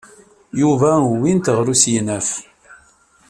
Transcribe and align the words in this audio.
Yuba 0.59 0.89
wwin-t 1.07 1.47
ɣer 1.55 1.67
usegnaf. 1.73 2.29